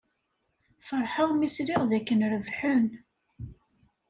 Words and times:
Feṛḥeɣ 0.87 1.29
mi 1.33 1.49
sliɣ 1.55 1.81
dakken 1.89 2.25
rebḥen. 2.31 2.87